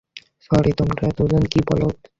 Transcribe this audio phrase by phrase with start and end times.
[0.45, 1.95] Sorry তোমরা দুজন কি বলদ?